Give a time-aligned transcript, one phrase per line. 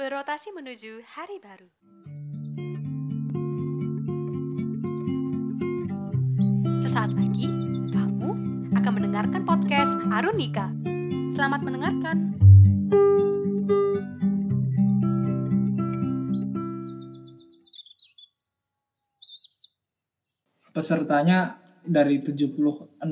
[0.00, 1.68] berotasi menuju hari baru.
[6.80, 7.44] Sesaat lagi,
[7.92, 8.30] kamu
[8.80, 10.72] akan mendengarkan podcast Arunika.
[11.36, 12.32] Selamat mendengarkan.
[20.72, 23.04] Pesertanya dari 76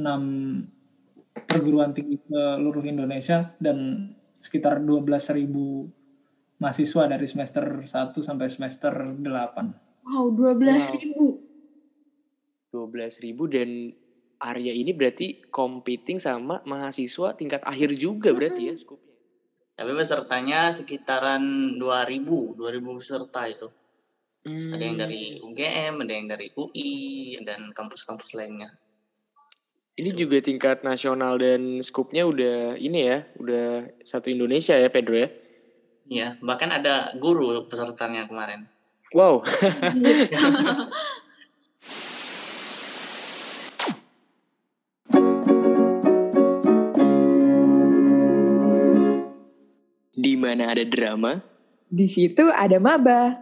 [1.53, 4.09] perguruan tinggi seluruh Indonesia dan
[4.41, 5.98] sekitar 12.000
[6.59, 10.07] mahasiswa dari semester 1 sampai semester 8.
[10.07, 11.27] Wow, 12 ribu.
[12.75, 13.95] 12 ribu dan
[14.39, 19.15] area ini berarti competing sama mahasiswa tingkat akhir juga berarti ya skupnya.
[19.79, 21.43] Tapi pesertanya sekitaran
[21.79, 23.69] 2000, 2000 peserta itu.
[24.49, 28.75] Ada yang dari UGM, ada yang dari UI, dan kampus-kampus lainnya.
[29.99, 35.29] Ini juga tingkat nasional dan skupnya udah ini ya, udah satu Indonesia ya Pedro ya.
[36.09, 38.65] Iya, bahkan ada guru pesertanya kemarin.
[39.13, 39.45] Wow.
[50.19, 51.45] Di mana ada drama,
[51.93, 53.37] Di situ ada maba.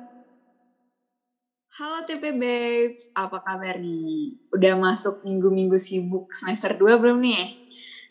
[1.70, 4.42] Halo TP Babes, apa kabar nih?
[4.51, 7.66] Udah masuk minggu-minggu sibuk semester 2 belum nih?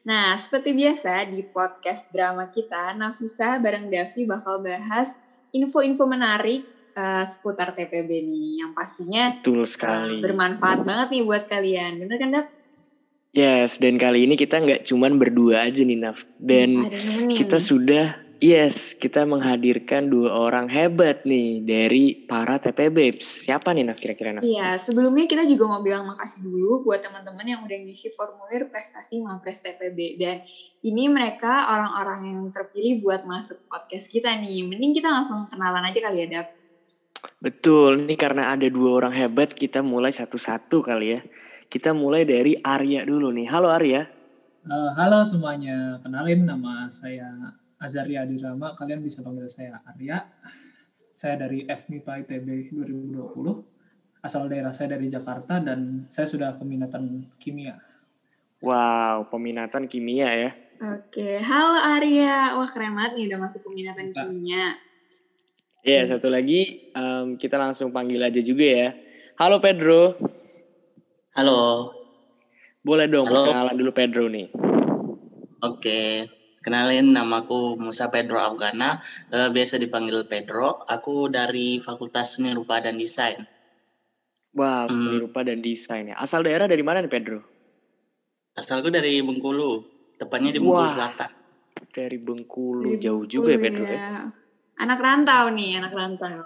[0.05, 5.17] Nah, seperti biasa di podcast drama kita, Nafisa bareng Davi bakal bahas
[5.49, 6.61] info-info menarik
[6.93, 8.49] eh, seputar TPB nih.
[8.61, 10.21] Yang pastinya Betul sekali.
[10.21, 11.91] bermanfaat banget nih buat kalian.
[12.05, 12.47] Bener kan, Dap?
[13.35, 16.23] Yes, dan kali ini kita nggak cuman berdua aja nih Naf.
[16.39, 16.87] Dan
[17.35, 23.47] kita sudah, yes, kita menghadirkan dua orang hebat nih dari para TP Babes.
[23.47, 24.43] Siapa nih Naf kira-kira Naf?
[24.43, 29.21] Iya, sebelumnya kita juga mau bilang makasih dulu buat teman-teman yang udah ngisi formulir prestasi
[29.21, 30.19] Mapres TPB.
[30.19, 30.43] Dan
[30.83, 34.67] ini mereka orang-orang yang terpilih buat masuk podcast kita nih.
[34.67, 36.47] Mending kita langsung kenalan aja kali ya, Dap.
[37.41, 41.21] Betul, ini karena ada dua orang hebat, kita mulai satu-satu kali ya.
[41.65, 43.49] Kita mulai dari Arya dulu nih.
[43.49, 44.05] Halo Arya.
[44.65, 47.29] Eh, halo semuanya, kenalin nama saya
[47.75, 50.23] Azaria Adirama, kalian bisa panggil saya Arya.
[51.11, 53.23] Saya dari FMIPA ITB 2020.
[54.19, 57.77] Asal daerah saya dari Jakarta dan saya sudah peminatan kimia.
[58.59, 60.51] Wow, peminatan kimia ya.
[60.75, 62.57] Oke, halo Arya.
[62.57, 64.27] Wah, keren banget nih udah masuk peminatan Mantap.
[64.27, 64.65] kimia.
[65.85, 68.89] Iya, satu lagi em, kita langsung panggil aja juga ya.
[69.37, 70.17] Halo Pedro.
[71.35, 71.91] Halo,
[72.79, 73.43] Boleh dong Halo.
[73.43, 74.47] perkenalan dulu Pedro nih.
[75.59, 76.01] oke.
[76.65, 78.97] Kenalin namaku Musa Pedro Afgana,
[79.29, 80.81] eh, biasa dipanggil Pedro.
[80.81, 83.37] Aku dari Fakultas Seni Rupa dan Desain.
[84.49, 85.21] Wow, seni Hmm.
[85.21, 86.15] rupa dan desain ya.
[86.15, 87.43] Asal daerah dari mana nih Pedro?
[88.55, 89.83] Asalku dari Bengkulu,
[90.15, 90.87] tepatnya di Bengkulu Wah.
[90.87, 91.27] Selatan.
[91.91, 94.31] Dari Bengkulu, Dari jauh juga ya Bengkulu Pedro ya.
[94.79, 96.39] Anak rantau nih, anak rantau.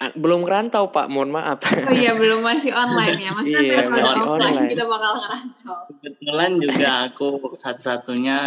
[0.00, 1.60] Ah, Belum ngerantau Pak, mohon maaf.
[1.84, 3.30] Oh iya, belum masih online ya.
[3.30, 4.70] Maksudnya Iya, episode masih offline online.
[4.72, 5.76] kita bakal ngerantau.
[5.92, 8.38] Kebetulan juga aku satu-satunya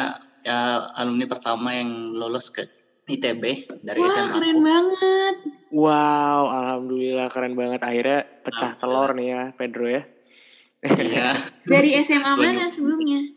[0.48, 2.64] ya, alumni pertama yang lolos ke
[3.08, 3.44] ITB
[3.84, 5.36] dari Wah, SMA keren banget.
[5.72, 7.84] Wow, alhamdulillah keren banget.
[7.84, 10.04] Akhirnya pecah telur nih ya Pedro ya.
[10.88, 11.36] Iya,
[11.72, 13.28] Dari SMA mana sebelumnya?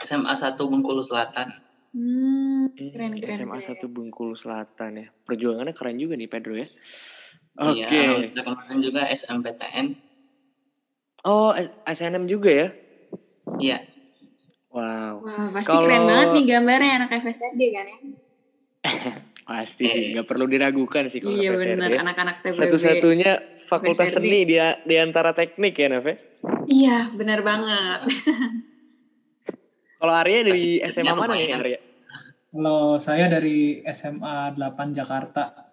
[0.00, 1.52] SMA 1 Bengkulu Selatan.
[1.90, 3.76] Hmm, Hmm, keren, keren, SMA keren.
[3.76, 5.06] 1 Bengkulu Selatan ya.
[5.28, 6.68] Perjuangannya keren juga nih Pedro ya.
[7.60, 8.32] Iya, Oke.
[8.40, 9.86] kemarin juga SMPTN.
[11.28, 11.52] Oh,
[11.84, 12.68] SNM juga ya?
[13.60, 13.84] Iya,
[14.70, 15.14] Wow.
[15.20, 17.98] Wah, pasti Kalau- keren banget nih gambarnya anak FSRD kan ya?
[19.50, 21.98] Pasti sih, nggak perlu diragukan sih kalau iya FSRD benar, ya.
[22.06, 22.54] anak-anak TPB.
[22.54, 24.22] Satu-satunya fakultas FSRD.
[24.22, 26.16] seni di, di antara teknik ya, Naf ya?
[26.64, 28.00] Iya, benar banget.
[29.98, 31.58] Kalau Arya dari Masih- SMA mana nih lumayan.
[31.60, 31.78] Arya?
[32.50, 35.66] Kalau saya dari SMA 8 Jakarta,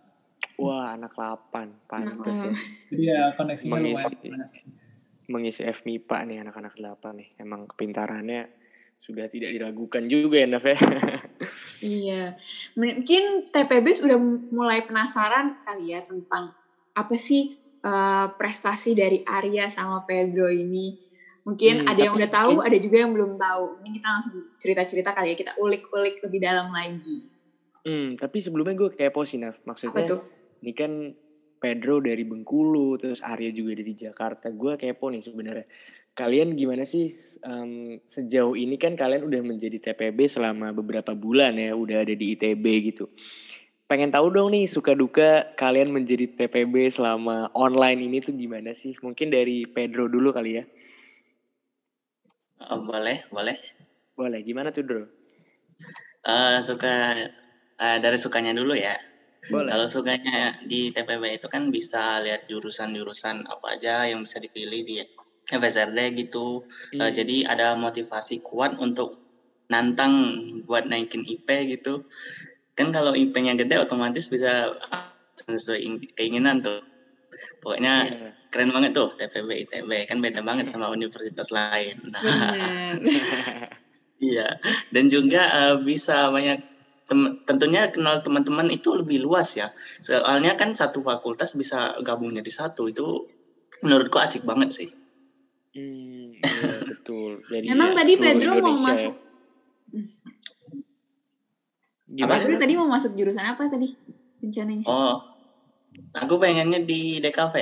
[0.58, 1.86] Wah, anak 8.
[1.86, 2.50] Pantes ya.
[2.50, 2.58] Mm-mm.
[2.90, 4.10] jadi ya koneksinya Mengisi.
[4.26, 4.50] lumayan.
[5.28, 7.30] Mengisi FMIPA nih anak-anak 8 nih.
[7.38, 8.57] Emang kepintarannya
[9.00, 10.78] sudah tidak diragukan juga ya, Naf ya?
[11.78, 12.34] Iya,
[12.74, 14.18] mungkin TPB sudah
[14.50, 16.50] mulai penasaran kali ya tentang
[16.98, 17.54] apa sih
[17.86, 20.98] eh, prestasi dari Arya sama Pedro ini.
[21.46, 23.80] Mungkin Hmm, ada yang udah tahu, ada juga yang belum tahu.
[23.86, 27.30] Ini kita langsung cerita-cerita kali ya, kita ulik-ulik lebih dalam lagi.
[27.88, 29.56] Hmm, tapi sebelumnya gue kepo sih, Naf.
[29.56, 30.22] Apa Maksudnya, tuh?
[30.60, 30.92] ini kan
[31.56, 34.52] Pedro dari Bengkulu, terus Arya juga dari Jakarta.
[34.52, 35.64] Gue kepo nih sebenarnya.
[36.18, 37.14] Kalian gimana sih
[37.46, 42.34] em, sejauh ini kan kalian udah menjadi TPB selama beberapa bulan ya, udah ada di
[42.34, 43.06] ITB gitu.
[43.86, 48.98] Pengen tahu dong nih suka duka kalian menjadi TPB selama online ini tuh gimana sih?
[48.98, 50.64] Mungkin dari Pedro dulu kali ya.
[52.66, 53.56] Oh, boleh, boleh.
[54.18, 55.06] Boleh, gimana tuh Dro?
[56.26, 57.14] Eh, suka
[57.78, 58.98] eh, dari sukanya dulu ya.
[59.54, 59.70] Boleh.
[59.70, 65.00] Kalau sukanya di TPB itu kan bisa lihat jurusan-jurusan apa aja yang bisa dipilih di
[65.48, 66.64] FSRD gitu.
[66.94, 67.08] Hmm.
[67.10, 69.16] jadi ada motivasi kuat untuk
[69.68, 72.04] nantang buat naikin IP gitu.
[72.78, 74.70] Kan kalau IP-nya gede otomatis bisa
[75.44, 76.80] sesuai ing- keinginan tuh.
[77.60, 78.30] Pokoknya Iya.
[78.48, 81.96] keren banget tuh TPB ITB kan beda banget sama universitas lain.
[82.12, 82.22] Nah.
[84.18, 84.50] Iya,
[84.90, 86.58] dan juga eh, bisa banyak
[87.06, 89.70] tem- tentunya kenal teman-teman itu lebih luas ya.
[90.02, 93.30] Soalnya kan satu fakultas bisa gabung jadi satu itu
[93.86, 94.90] menurutku asik banget sih.
[95.78, 97.38] Hmm, iya, betul.
[97.46, 99.14] Jadi Memang ya, tadi Pedro mau Indonesia masuk.
[99.14, 100.02] ya.
[102.18, 102.34] Gimana?
[102.42, 103.94] Pedro tadi mau masuk jurusan apa tadi
[104.42, 104.86] rencananya?
[104.90, 105.22] Oh,
[106.18, 107.56] aku pengennya di DKV.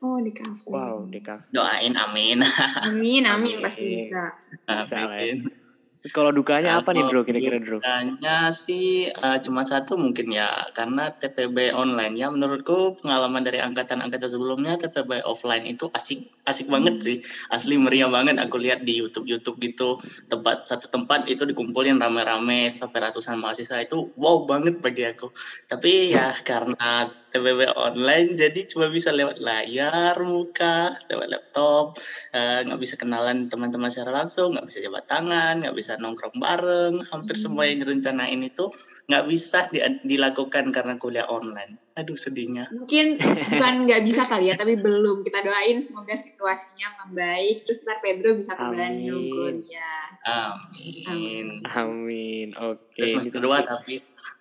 [0.00, 0.70] Oh, di kafe.
[0.70, 1.52] Wow, DKV.
[1.52, 2.40] Doain amin.
[2.88, 3.94] Amin, amin pasti Amin.
[4.00, 4.22] bisa.
[4.64, 5.36] Bisa lah ya.
[5.36, 5.57] Amin.
[5.98, 7.82] Terus kalau dukanya apa nih bro kira-kira bro?
[7.82, 12.14] Dukanya sih eh, cuma satu mungkin ya karena TPB online.
[12.14, 17.16] Ya menurutku pengalaman dari angkatan-angkatan sebelumnya TPB offline itu asik asik banget sih.
[17.50, 18.38] Asli meriah banget.
[18.38, 19.98] Aku lihat di YouTube YouTube gitu
[20.30, 23.82] tempat satu tempat itu dikumpulin rame-rame sampai ratusan mahasiswa.
[23.82, 25.34] Itu wow banget bagi aku.
[25.66, 31.96] Tapi ya karena TPB online jadi cuma bisa lewat layar muka lewat laptop
[32.32, 36.94] eh, nggak bisa kenalan teman-teman secara langsung nggak bisa jabat tangan nggak bisa nongkrong bareng
[37.12, 38.68] hampir semua yang direncanain itu
[39.08, 44.54] nggak bisa di- dilakukan karena kuliah online aduh sedihnya Mungkin bukan nggak bisa kali ya,
[44.54, 45.26] tapi belum.
[45.26, 47.66] Kita doain semoga situasinya membaik.
[47.66, 49.34] Terus ntar Pedro bisa ke Bandung Amin.
[49.34, 50.06] kuliah.
[50.22, 52.48] amin Amin.
[52.54, 52.94] Oke.
[52.94, 53.94] terus ini semester kedua su- tapi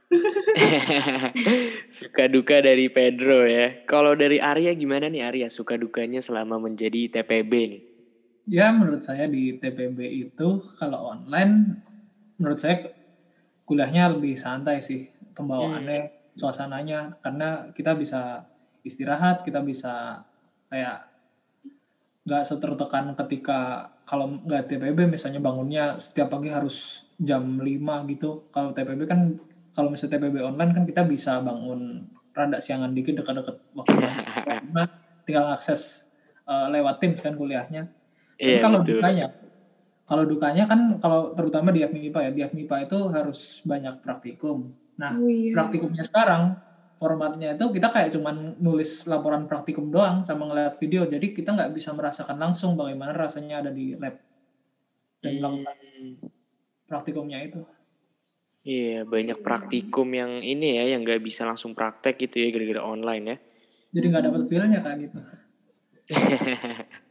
[1.99, 3.83] suka duka dari Pedro ya.
[3.83, 5.47] Kalau dari Arya gimana nih Arya?
[5.51, 7.83] Suka dukanya selama menjadi TPB nih?
[8.47, 11.83] Ya menurut saya di TPB itu kalau online
[12.39, 12.87] menurut saya
[13.67, 18.47] kuliahnya lebih santai sih pembawaannya, suasananya karena kita bisa
[18.87, 20.23] istirahat, kita bisa
[20.71, 21.11] kayak
[22.23, 28.47] nggak setertekan ketika kalau nggak TPB misalnya bangunnya setiap pagi harus jam 5 gitu.
[28.55, 29.35] Kalau TPB kan
[29.77, 33.93] kalau misalnya TPB online kan kita bisa bangun rada siangan dikit dekat-dekat waktu
[34.49, 34.83] karena
[35.21, 36.09] tinggal akses
[36.49, 37.85] eh, lewat Teams kan kuliahnya.
[38.41, 38.97] Tapi Iya kalau betul.
[38.97, 39.25] dukanya,
[40.09, 44.73] kalau dukanya kan kalau terutama di FMIPA ya, di FMIPA itu harus banyak praktikum.
[44.97, 45.53] Nah, Oh iya.
[45.53, 46.57] praktikumnya sekarang
[46.97, 51.69] formatnya itu kita kayak cuman nulis laporan praktikum doang sama ngeliat video, jadi kita nggak
[51.77, 54.17] bisa merasakan langsung bagaimana rasanya ada di lab
[55.21, 56.13] dan melakukan Hmm,
[56.85, 57.61] praktikumnya itu.
[58.67, 63.23] Iya banyak praktikum yang ini ya yang nggak bisa langsung praktek gitu ya gara-gara online
[63.23, 63.37] ya.
[63.95, 65.19] Jadi nggak dapat feelnya kayak gitu.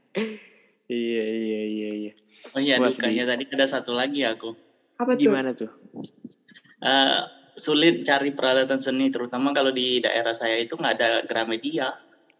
[0.93, 2.13] iya iya iya iya.
[2.57, 4.55] oh iya Wah, dukanya tadi ada satu lagi aku
[4.97, 5.21] Apa tuh?
[5.29, 5.69] Gimana tuh?
[6.81, 7.21] Eh,
[7.57, 11.89] sulit cari peralatan seni terutama kalau di daerah saya itu nggak ada Gramedia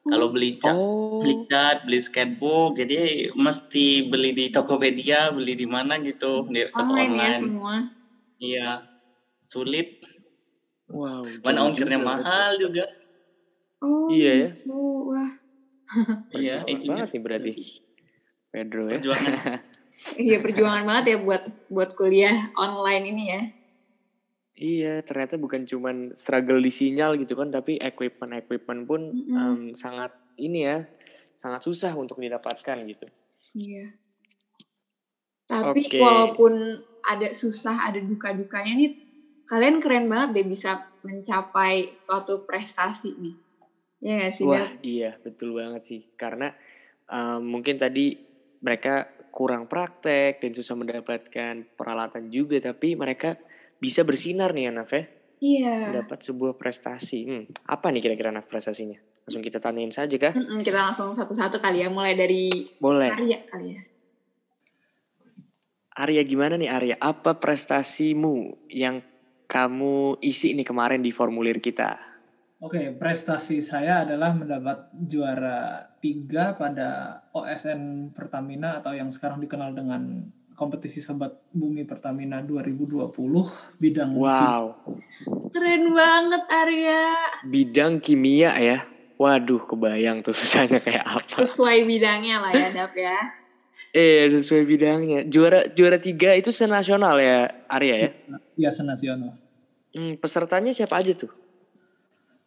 [0.07, 1.21] kalau beli cat Oh.
[1.21, 6.95] beli cat beli sketchbook jadi mesti beli di Tokopedia beli di mana gitu di toko
[6.95, 7.77] Online, ya online semua.
[8.39, 8.69] iya
[9.47, 9.89] sulit
[10.87, 11.27] Wow.
[11.43, 12.87] mana ongkirnya mahal juga
[13.83, 14.51] Oh Iya ya.
[14.71, 15.31] Wah.
[16.33, 17.53] iya itu banget nih berarti.
[18.51, 18.91] Pedro ya.
[18.97, 19.33] perjuangan
[20.23, 23.43] Iya perjuangan banget ya buat buat kuliah online ini ya.
[24.57, 29.37] Iya, ternyata bukan cuman struggle di sinyal gitu kan, tapi equipment-equipment pun Mm-mm.
[29.37, 30.81] em, sangat ini ya,
[31.37, 33.05] sangat susah untuk didapatkan gitu.
[33.53, 33.93] Iya.
[35.45, 36.01] Tapi Oke.
[36.01, 38.91] walaupun ada susah, ada duka-dukanya nih,
[39.47, 43.37] kalian keren banget deh bisa mencapai suatu prestasi nih.
[43.97, 46.01] Iya gak sih, Wah, iya betul banget sih.
[46.19, 46.53] Karena
[47.09, 48.13] em, mungkin tadi
[48.61, 53.39] mereka kurang praktek dan susah mendapatkan peralatan juga, tapi mereka
[53.81, 55.05] bisa bersinar nih ya, Naf ya,
[55.41, 55.75] Iya.
[55.93, 57.21] mendapat sebuah prestasi.
[57.29, 58.97] Hmm, apa nih kira-kira Naf prestasinya?
[59.29, 60.33] Langsung kita tanyain saja kah?
[60.33, 62.51] Mm-mm, kita langsung satu-satu kali ya, mulai dari
[62.81, 63.13] Boleh.
[63.13, 63.83] Arya kali ya.
[65.97, 66.97] Arya gimana nih Arya?
[67.01, 69.01] Apa prestasimu yang
[69.47, 71.97] kamu isi nih kemarin di formulir kita?
[72.57, 80.25] Oke, prestasi saya adalah mendapat juara tiga pada OSN Pertamina atau yang sekarang dikenal dengan
[80.57, 83.13] kompetisi Sobat Bumi Pertamina 2020
[83.77, 84.73] bidang Wow,
[85.53, 87.05] Keren banget Arya.
[87.45, 88.89] bidang kimia ya.
[89.17, 91.45] Waduh, kebayang tuh susahnya kayak apa.
[91.45, 93.21] Sesuai bidangnya lah ya, Dap ya.
[93.97, 95.25] Eh, sesuai bidangnya.
[95.25, 98.11] Juara juara tiga itu senasional ya, Arya ya.
[98.57, 99.37] biasa nasional.
[99.97, 101.33] Hmm, pesertanya siapa aja tuh?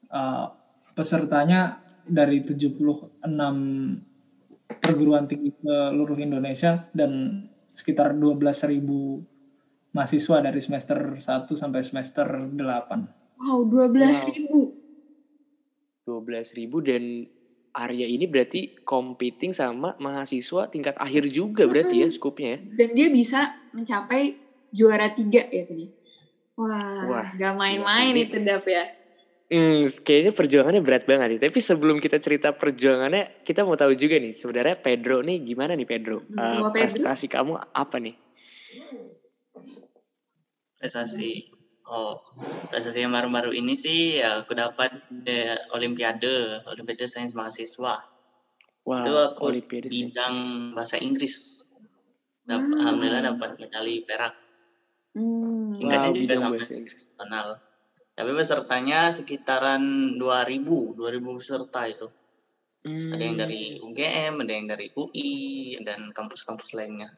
[0.10, 0.48] Eh,
[0.94, 3.22] pesertanya dari 76
[4.82, 8.82] perguruan tinggi seluruh Indonesia dan sekitar 12.000
[9.94, 13.40] mahasiswa dari semester 1 sampai semester 8.
[13.42, 14.62] Wow, 12 ribu.
[16.06, 17.30] 12 ribu dan
[17.80, 22.60] Arya ini berarti competing sama mahasiswa tingkat akhir juga berarti ya skupnya ya.
[22.60, 23.40] Dan dia bisa
[23.72, 24.36] mencapai
[24.70, 25.88] juara tiga ya tadi.
[26.60, 28.26] Wah, Wah, gak main-main gila.
[28.28, 28.84] itu Dap ya.
[29.50, 31.42] Hmm, kayaknya perjuangannya berat banget nih.
[31.50, 35.88] Tapi sebelum kita cerita perjuangannya, kita mau tahu juga nih sebenarnya Pedro nih gimana nih
[35.90, 36.22] Pedro?
[36.22, 36.86] Hmm, Eh, kalau Pedro?
[37.02, 38.16] prestasi kamu apa nih?
[40.80, 41.52] prestasi
[41.90, 42.22] oh
[42.70, 45.42] prestasi yang baru-baru ini sih ya aku dapat di
[45.74, 48.06] olimpiade olimpiade sains mahasiswa
[48.88, 50.36] Wow, itu aku Olimpiade bidang
[50.74, 51.66] bahasa Inggris
[52.48, 52.80] Dap- Hmm.
[52.82, 54.34] alhamdulillah dapat medali perak
[55.14, 55.74] Hmm.
[55.78, 56.34] tingkatnya Wow, juga
[56.74, 57.02] Inggris.
[57.06, 57.48] nasional
[58.16, 59.82] tapi pesertanya sekitaran
[60.18, 62.08] 2000 2000 peserta itu
[62.80, 63.12] Hmm.
[63.14, 65.32] ada yang dari UGM ada yang dari UI
[65.84, 67.12] dan kampus-kampus lainnya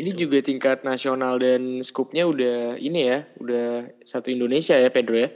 [0.00, 5.28] Ini juga tingkat nasional dan skupnya udah ini ya, udah satu Indonesia ya Pedro ya.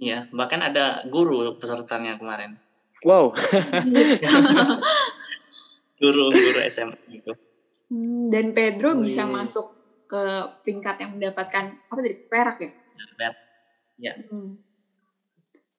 [0.00, 2.54] Iya, bahkan ada guru pesertanya kemarin.
[3.02, 3.34] Wow,
[6.00, 7.32] Guru guru SMA gitu.
[7.90, 9.32] Hmm, Dan Pedro Oh, bisa iya.
[9.32, 9.66] masuk
[10.06, 10.22] ke
[10.64, 12.70] peringkat yang mendapatkan apa tadi perak ya.
[13.16, 13.34] Bet.
[14.30, 14.56] Hmm.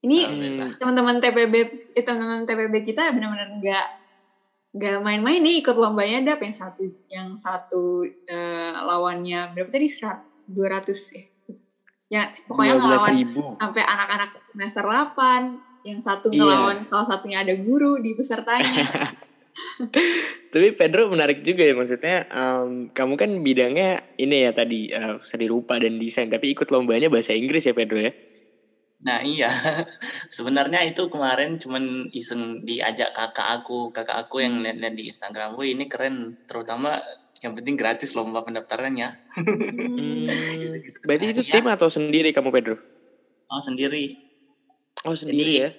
[0.01, 0.69] Ini Hmm.
[0.77, 1.53] teman-teman TPB
[1.93, 3.85] eh, teman-teman TPB kita benar-benar nggak
[4.71, 9.91] nggak main-main nih ikut lombanya dap yang satu yang satu eh, lawannya berapa tadi
[10.47, 11.23] dua ratus ya
[12.11, 13.41] ya pokoknya 12 ngelawan ribu.
[13.59, 16.39] sampai anak-anak semester 8 yang satu Iya.
[16.43, 18.83] ngelawan salah satunya ada guru di pesertanya
[20.51, 25.47] Tapi Pedro menarik juga ya maksudnya em, kamu kan bidangnya ini ya tadi eh, seni
[25.47, 28.11] rupa dan desain tapi ikut lombanya bahasa Inggris ya Pedro ya.
[29.01, 29.49] Nah iya,
[30.35, 31.81] sebenarnya itu kemarin cuman
[32.13, 37.01] iseng diajak kakak aku, kakak aku yang lihat-lihat di Instagram, wih ini keren, terutama
[37.41, 39.09] yang penting gratis lomba pendaftarannya.
[39.37, 40.29] Hmm.
[40.31, 40.69] Hmm,
[41.03, 42.75] berarti itu tim atau sendiri kamu Pedro?
[43.49, 44.13] Oh sendiri,
[45.01, 45.69] Oh sendiri Jadi- ya.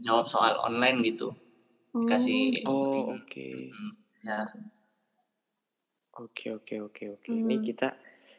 [0.00, 1.28] jawab soal online gitu,
[2.08, 3.48] kasih Oh oke.
[4.24, 4.40] ya
[6.16, 7.28] Oke oke oke oke.
[7.28, 7.44] Hmm.
[7.44, 7.92] Ini kita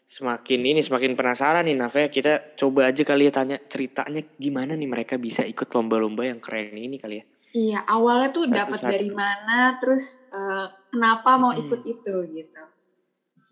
[0.08, 2.08] semakin ini semakin penasaran nih ya.
[2.08, 6.74] Kita coba aja kali ya tanya ceritanya gimana nih mereka bisa ikut lomba-lomba yang keren
[6.74, 7.26] ini kali ya.
[7.56, 11.64] iya awalnya tuh dapat dari mana terus eh, kenapa mau Hmm.
[11.64, 12.62] ikut itu gitu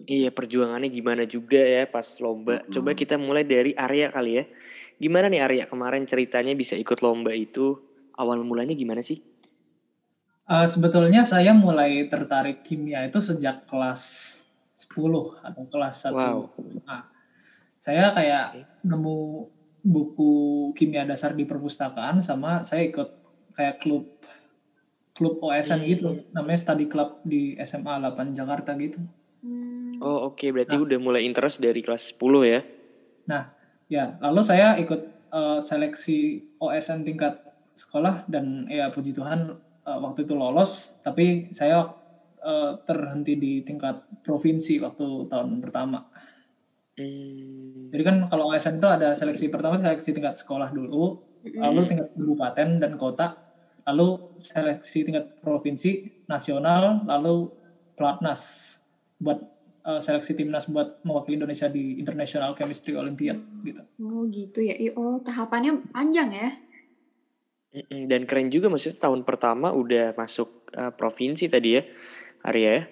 [0.06, 2.60] Iya perjuangannya gimana juga ya pas lomba.
[2.60, 2.68] Mm-mm.
[2.68, 4.44] Coba kita mulai dari Arya kali ya.
[5.00, 7.80] Gimana nih Arya kemarin ceritanya bisa ikut lomba itu?
[8.20, 9.24] Awal mulanya gimana sih?
[10.46, 14.35] Eh, sebetulnya saya mulai tertarik kimia itu sejak kelas 10
[15.44, 16.16] atau kelas 1.
[16.16, 16.40] Wow.
[16.88, 17.12] Nah,
[17.78, 18.46] saya kayak
[18.82, 19.18] nemu
[19.86, 20.34] buku
[20.74, 23.10] kimia dasar di perpustakaan sama saya ikut
[23.54, 24.10] kayak klub
[25.14, 25.88] klub OSN Hmm.
[25.88, 28.98] gitu namanya study club di SMA 8 Jakarta gitu.
[29.46, 30.02] Hmm.
[30.02, 30.84] Oh oke berarti Nah.
[30.84, 32.62] udah mulai interest dari kelas 10 ya.
[33.86, 37.38] Ya, lalu saya ikut eh, seleksi OSN tingkat
[37.78, 39.54] sekolah dan ya puji Tuhan
[39.86, 41.86] eh, waktu itu lolos, tapi saya
[42.46, 46.06] eh, terhenti di tingkat provinsi waktu tahun pertama.
[46.96, 47.92] Hmm.
[47.92, 52.70] Jadi kan kalau OSN itu ada seleksi pertama seleksi tingkat sekolah dulu, lalu tingkat kabupaten
[52.80, 53.36] dan kota,
[53.84, 57.52] lalu seleksi tingkat provinsi, nasional, lalu
[58.00, 58.76] pelatnas
[59.20, 59.44] buat
[59.84, 63.84] eh, seleksi timnas buat mewakili Indonesia di International Chemistry Olympiad gitu.
[64.00, 64.76] Oh gitu ya.
[64.96, 66.50] Oh tahapannya panjang ya.
[67.76, 71.84] Mm-mm, Dan keren juga maksudnya tahun pertama udah masuk uh, provinsi tadi ya,
[72.46, 72.84] Arya ya.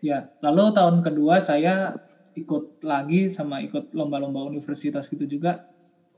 [0.00, 1.92] Ya, lalu tahun kedua saya
[2.32, 5.68] ikut lagi sama ikut lomba-lomba universitas gitu juga.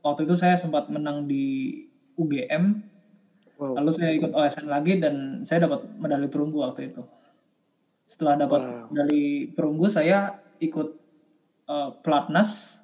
[0.04, 1.74] Waktu itu saya sempat menang di
[2.14, 2.92] UGM,
[3.58, 3.78] Wow.
[3.78, 7.02] lalu saya ikut OSN lagi dan saya dapat medali perunggu waktu itu.
[8.10, 8.90] Setelah dapat Wow.
[8.90, 10.98] medali perunggu, saya ikut
[11.62, 12.82] eh, pelatnas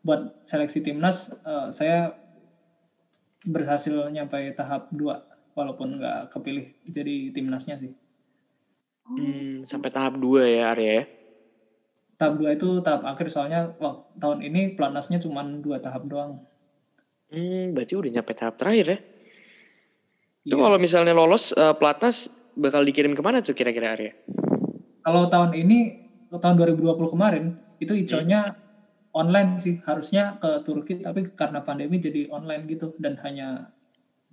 [0.00, 1.28] buat seleksi timnas.
[1.44, 2.16] Eh, saya
[3.44, 5.20] berhasil nyampe tahap 2
[5.52, 7.92] walaupun nggak kepilih jadi timnasnya sih.
[9.04, 9.16] Oh.
[9.16, 11.04] Hmm, sampai tahap 2 ya Arya ya.
[12.14, 16.40] tahap 2 itu tahap akhir soalnya wak- tahun ini pelatnasnya cuma dua tahap doang.
[17.28, 18.98] Hmm, berarti udah nyampe tahap terakhir ya.
[20.46, 20.62] Itu Iya.
[20.62, 24.12] kalau misalnya lolos uh, pelatnas bakal dikirim ke mana tuh kira-kira Arya?
[25.02, 25.78] Kalau tahun ini
[26.30, 27.44] tahun 2020 kemarin
[27.82, 28.54] itu ICO-nya
[29.10, 33.74] online sih harusnya ke Turki tapi karena pandemi jadi online gitu dan hanya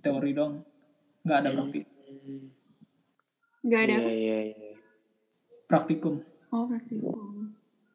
[0.00, 0.62] teori dong
[1.22, 2.46] nggak ada praktik Hmm,
[3.62, 3.94] Nggak ada.
[3.98, 4.61] Iya iya iya.
[5.72, 6.20] Praktikum
[6.52, 7.48] Oh praktikum.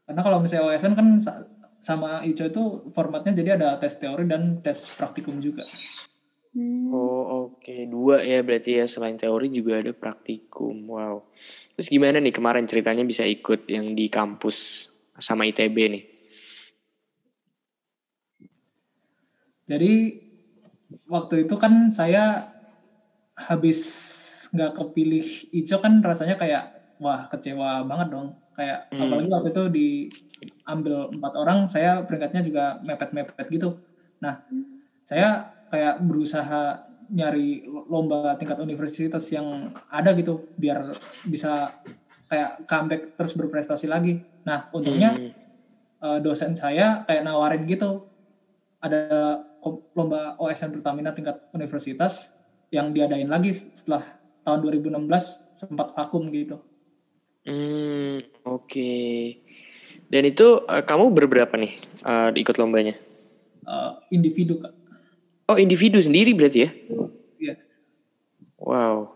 [0.09, 1.45] karena kalau misalnya OSN kan sa-
[1.77, 5.61] sama ICO itu formatnya jadi ada tes teori dan tes praktikum juga
[6.57, 6.89] Hmm.
[6.89, 10.89] Oh oke dua ya berarti ya selain teori juga ada praktikum.
[10.89, 11.29] Wow.
[11.77, 14.89] Terus gimana nih kemarin ceritanya bisa ikut yang di kampus
[15.21, 16.03] sama ITB nih?
[19.67, 19.93] jadi
[21.05, 22.47] waktu itu kan saya
[23.35, 23.79] habis
[24.55, 29.01] nggak kepilih Ico kan rasanya kayak wah kecewa banget dong kayak Hmm.
[29.05, 33.77] apalagi waktu itu diambil empat orang saya peringkatnya juga mepet-mepet gitu
[34.17, 34.41] nah
[35.05, 40.83] saya kayak berusaha nyari lomba tingkat universitas yang ada gitu biar
[41.23, 41.71] bisa
[42.27, 45.31] kayak comeback terus berprestasi lagi nah untungnya Hmm.
[45.97, 48.05] eh, dosen saya kayak nawarin gitu
[48.77, 49.41] ada
[49.93, 52.31] lomba OSN Pertamina tingkat universitas
[52.69, 54.03] yang diadain lagi setelah
[54.45, 55.09] tahun 2016
[55.57, 56.61] sempat vakum gitu.
[57.47, 58.91] Hmm, oke.
[60.11, 61.73] Dan itu eh, kamu berberapa nih
[62.03, 62.99] eh, ikut lombanya?
[63.63, 64.75] Eh, individu kak.
[65.47, 66.71] Oh individu sendiri berarti ya?
[67.39, 67.55] Iya.
[68.59, 69.15] Wow.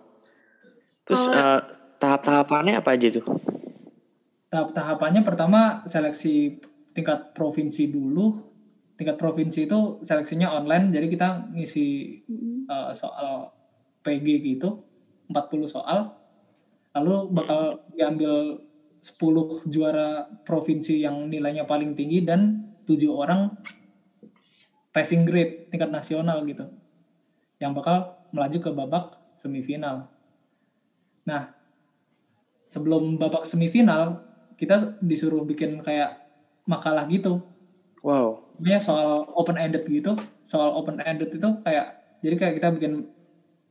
[1.04, 1.60] Terus eh,
[2.00, 3.28] tahap-tahapannya apa aja tuh?
[4.48, 6.64] Tahap-tahapannya pertama seleksi
[6.96, 8.48] tingkat provinsi dulu.
[8.96, 11.88] Tingkat provinsi itu seleksinya online, jadi kita ngisi
[12.70, 13.52] eh, soal
[14.08, 14.88] PG gitu,
[15.28, 16.21] 40 soal.
[16.92, 18.60] Lalu bakal diambil
[19.02, 23.56] 10 juara provinsi yang nilainya paling tinggi dan 7 orang
[24.92, 26.68] passing grade tingkat nasional gitu.
[27.58, 27.98] Yang bakal
[28.36, 29.06] melaju ke babak
[29.40, 30.12] semifinal.
[31.24, 31.54] Nah,
[32.68, 34.22] sebelum babak semifinal,
[34.62, 36.22] kita disuruh bikin kayak
[36.70, 37.42] makalah gitu
[38.02, 38.58] Wow.
[38.58, 42.94] ini soal open ended gitu soal open ended itu kayak jadi kayak kita bikin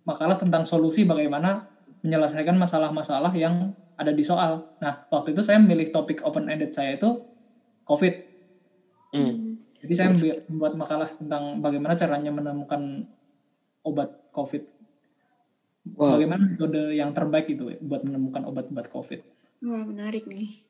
[0.06, 1.69] makalah tentang solusi bagaimana
[2.00, 6.96] menyelesaikan masalah-masalah yang ada di soal nah waktu itu saya memilih topik open ended saya
[6.96, 7.20] itu
[7.84, 8.28] covid
[9.10, 9.58] Hmm.
[9.82, 10.08] jadi saya
[10.46, 13.10] membuat makalah tentang bagaimana caranya menemukan
[13.82, 14.62] obat covid
[15.96, 16.14] Wow.
[16.14, 19.26] bagaimana metode yang terbaik itu buat menemukan obat-obat covid
[19.66, 20.62] Wah, menarik nih.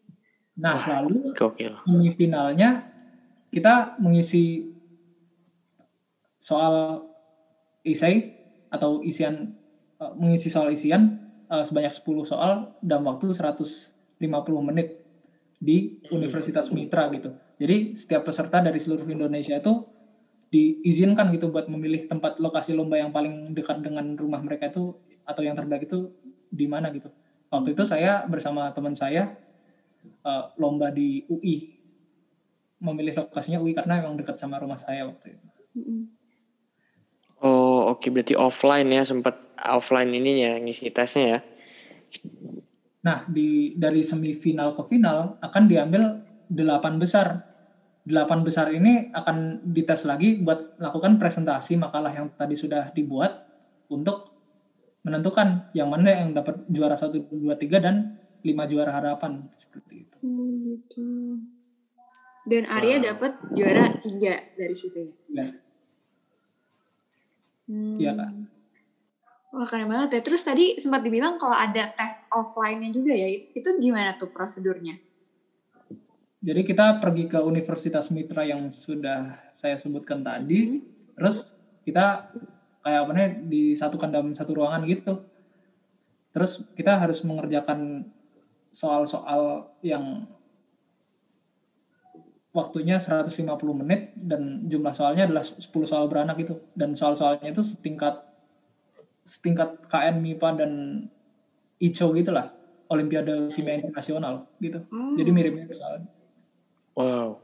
[0.56, 1.76] nah lalu Gokil.
[1.84, 2.88] semifinalnya
[3.52, 4.72] kita mengisi
[6.40, 7.04] soal
[7.82, 8.32] isai
[8.72, 9.52] atau isian
[10.00, 11.20] eh, mengisi soal isian
[11.50, 13.93] eh, sebanyak 10 soal dalam waktu 150
[14.63, 15.02] menit
[15.60, 17.36] di Universitas Mitra gitu.
[17.60, 19.84] Jadi setiap peserta dari seluruh Indonesia itu
[20.50, 25.43] diizinkan gitu buat memilih tempat lokasi lomba yang paling dekat dengan rumah mereka itu atau
[25.45, 26.10] yang terbaik itu
[26.50, 27.13] di mana gitu.
[27.52, 29.36] Waktu itu saya bersama teman saya
[30.02, 31.76] eh, lomba di UI
[32.80, 35.47] memilih lokasinya UI karena memang dekat sama rumah saya waktu itu.
[37.40, 41.40] Oh oke berarti offline ya sempat offline ininya ngisi tesnya ya.
[43.00, 47.48] Nah, di dari semifinal ke final akan diambil delapan besar.
[48.00, 53.44] Delapan besar ini akan dites lagi buat lakukan presentasi makalah yang tadi sudah dibuat
[53.92, 54.36] untuk
[55.00, 60.16] menentukan yang mana yang dapat juara 1, 2, 3 dan 5 juara harapan seperti itu.
[60.24, 61.08] Oh, gitu.
[62.48, 63.04] Dan Arya Wow.
[63.14, 65.12] dapat juara tiga dari situ ya?
[65.28, 65.46] Ya,
[67.71, 68.02] Hmm.
[68.02, 68.30] Iya, Kak.
[69.50, 70.21] Wah keren banget ya.
[70.26, 73.26] Terus tadi sempat dibilang kalau ada tes offline-nya juga ya.
[73.54, 74.99] Itu gimana tuh prosedurnya?
[76.41, 80.80] Jadi kita pergi ke Universitas Mitra yang sudah saya sebutkan tadi,
[81.13, 81.52] terus
[81.85, 82.33] kita
[82.80, 85.21] kayak apa namanya disatukan dalam satu ruangan gitu.
[86.33, 88.09] Terus kita harus mengerjakan
[88.73, 90.25] soal-soal yang
[92.50, 96.58] waktunya 150 menit dan jumlah soalnya adalah 10 soal beranak gitu.
[96.75, 98.23] Dan soal-soalnya itu setingkat
[99.23, 100.73] setingkat KN MIPA dan
[101.78, 102.50] ICO gitu lah.
[102.91, 104.82] Olimpiade Kimia Internasional gitu.
[104.91, 105.15] Oh.
[105.15, 106.10] Jadi mirip-mirip soalnya.
[106.99, 107.39] Wow.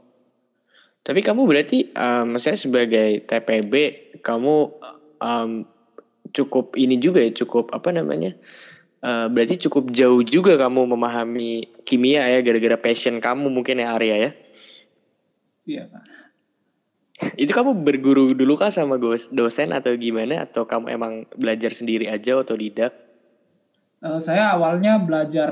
[1.07, 3.73] Tapi kamu berarti, um, saya sebagai TPB,
[4.19, 4.55] kamu
[5.23, 5.63] um,
[6.35, 8.35] cukup ini juga ya, cukup apa namanya?
[9.03, 14.15] uh, berarti cukup jauh juga kamu memahami kimia ya, gara-gara passion kamu mungkin ya Arya
[14.17, 14.31] ya.
[15.67, 16.03] Iya, Pak.
[17.35, 18.95] Itu kamu berguru dulu kah sama
[19.33, 20.47] dosen atau gimana?
[20.47, 22.93] Atau kamu emang belajar sendiri aja atau tidak?
[23.97, 25.49] Eh, saya awalnya belajar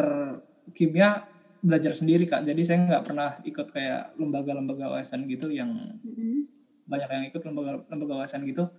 [0.78, 1.26] kimia
[1.66, 5.74] belajar sendiri kak jadi saya nggak pernah ikut kayak lembaga-lembaga OSN gitu yang
[6.06, 6.46] Mm-mm.
[6.86, 8.70] banyak yang ikut lembaga lembaga OSN gitu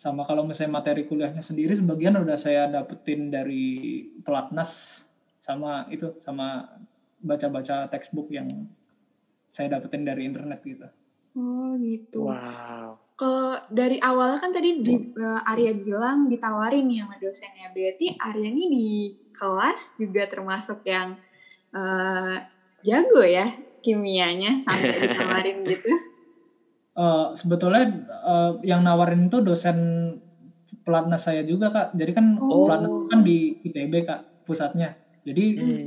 [0.00, 5.04] sama kalau misalnya materi kuliahnya sendiri sebagian udah saya dapetin dari pelatnas
[5.44, 6.72] sama itu sama
[7.20, 8.64] baca-baca textbook yang
[9.50, 10.86] saya dapetin dari internet gitu
[11.30, 12.26] Oh gitu.
[12.26, 12.98] Wow.
[13.14, 17.70] Kalau dari awal kan tadi di, eh, Arya bilang ditawarin nih sama dosennya.
[17.70, 18.88] Berarti Arya ini di
[19.30, 21.14] kelas juga termasuk yang
[21.70, 22.36] eh,
[22.82, 23.46] jago ya
[23.78, 25.90] kimianya sampai ditawarin gitu.
[26.98, 27.84] Eh, sebetulnya
[28.26, 29.78] eh, yang nawarin itu dosen
[30.82, 32.66] pelatnas saya juga kak jadi kan Oh.
[32.66, 35.86] pelatnas kan di ITB kak pusatnya jadi Hmm.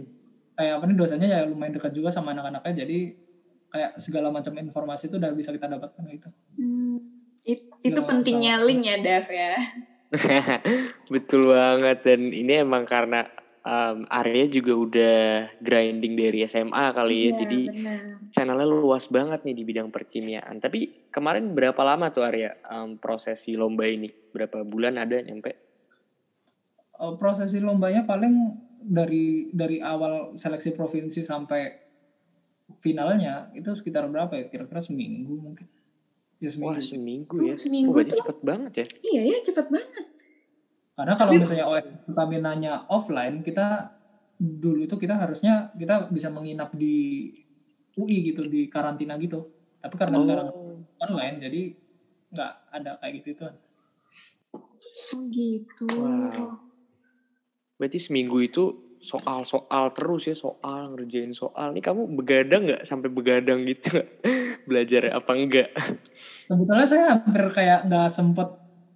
[0.56, 2.98] kayak apa nih dosennya ya lumayan dekat juga sama anak-anaknya jadi
[3.74, 7.02] kayak segala macam informasi itu udah bisa kita dapatkan gitu Hmm.
[7.44, 9.58] It- itu Ya, pentingnya link ya, Dav ya.
[11.14, 13.28] Betul banget dan ini emang karena
[13.66, 15.18] um, Arya juga udah
[15.60, 17.24] grinding dari SMA kali ya.
[17.26, 18.00] Iya, Jadi benar.
[18.32, 20.62] channelnya luas banget nih di bidang perkimiaan.
[20.64, 24.08] Tapi kemarin berapa lama tuh Arya um, prosesi lomba ini?
[24.08, 25.52] Berapa bulan ada nyampe?
[26.94, 31.83] Eh, prosesi lombanya paling dari dari awal seleksi provinsi sampai
[32.80, 34.46] finalnya itu sekitar berapa ya?
[34.48, 35.68] Kira-kira seminggu mungkin.
[36.40, 36.82] Ya Wah seminggu.
[36.82, 37.56] seminggu Oh, ya.
[37.56, 38.18] seminggu oh, tuh.
[38.20, 38.86] cepet banget ya.
[39.02, 40.06] Iya ya, cepet banget.
[40.94, 43.96] Karena kalau Tapi- misalnya OS Pertaminanya offline, kita
[44.38, 47.30] dulu itu kita harusnya kita bisa menginap di
[47.96, 49.50] UI gitu, di karantina gitu.
[49.80, 50.78] Tapi karena sekarang Oh.
[51.00, 51.62] online, jadi
[52.30, 53.54] nggak ada kayak gitu tuh.
[55.14, 55.88] Oh gitu.
[55.96, 56.60] Wow.
[57.78, 61.76] Berarti seminggu itu soal-soal terus ya, soal ngerjain soal.
[61.76, 64.00] Nih kamu begadang nggak sampai begadang gitu?
[64.70, 65.70] Belajar apa enggak?
[66.48, 68.50] Sebetulnya saya hampir kayak nggak sempet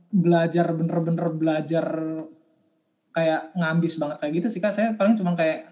[0.08, 1.86] belajar bener-bener belajar
[3.12, 4.72] kayak ngambis banget kayak gitu sih kak.
[4.72, 5.67] Saya paling cuma kayak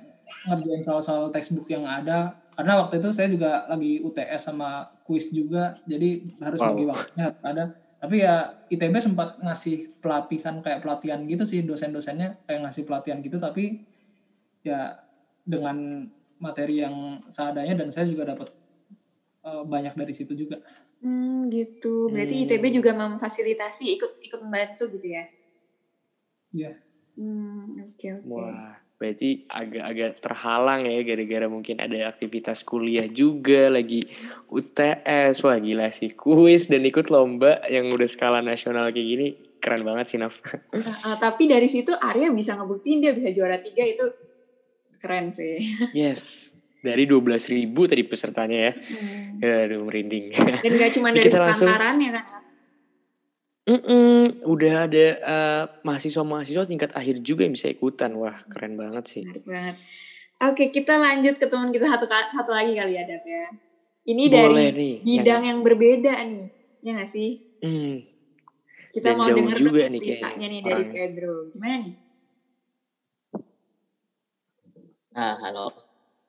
[0.51, 2.35] ngerjain soal-soal textbook yang ada.
[2.55, 6.67] Karena waktu itu saya juga lagi UTS sama kuis juga, jadi harus Wow.
[6.71, 7.63] bagi waktunya ada.
[7.99, 8.35] Tapi ya
[8.67, 13.81] ITB sempat ngasih pelatihan kayak pelatihan gitu sih dosen-dosennya kayak ngasih pelatihan gitu tapi
[14.65, 14.97] ya
[15.45, 16.09] dengan
[16.41, 18.49] materi yang seadanya dan saya juga dapat
[19.45, 20.57] eh, banyak dari situ juga.
[21.05, 22.09] Hmm, gitu.
[22.09, 22.43] Berarti Hmm.
[22.49, 25.23] ITB juga memfasilitasi ikut ikut membantu gitu ya?
[26.49, 26.71] Iya.
[27.15, 28.25] Hmm, oke oke.
[28.25, 34.01] Wah, berarti agak-agak terhalang ya gara-gara mungkin ada aktivitas kuliah juga lagi
[34.49, 35.45] UTS.
[35.45, 39.27] Wah gila sih, kuis dan ikut lomba yang udah skala nasional kayak gini
[39.65, 40.41] keren banget sih Naf.
[40.45, 44.05] Eh, eh, tapi dari situ Arya bisa ngebuktiin dia bisa juara tiga itu
[45.05, 45.61] keren sih.
[45.95, 48.73] Yes, dari 12.000 ribu tadi pesertanya ya.
[48.73, 49.37] Hmm.
[49.39, 50.33] Aduh merinding.
[50.33, 52.25] Dan gak cuma dari langsung- sepantarannya kan?
[53.65, 58.13] Mm-mm, udah ada eh, mahasiswa-mahasiswa tingkat akhir juga yang bisa ikutan.
[58.13, 59.21] Wah, keren banget sih.
[59.21, 59.75] Menarik banget.
[60.37, 63.49] Oke, kita lanjut ke teman kita satu satu lagi kali ya, Dap ya.
[64.05, 64.95] Ini Boleh dari nih.
[65.01, 66.45] bidang yang berbeda nih,
[66.79, 67.41] ya nggak sih?
[67.57, 68.05] Hmm,
[68.91, 70.83] Kita Dan mau dengar juga nih ceritanya nih dari.
[70.85, 71.33] Pedro.
[71.49, 71.93] Gimana nih?
[75.15, 75.71] Ah, halo.